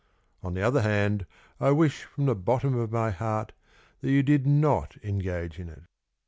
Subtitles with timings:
[0.41, 1.27] On the other hand,
[1.59, 3.51] I wish from the bottom of my heart
[3.99, 5.83] That you did not engage in it.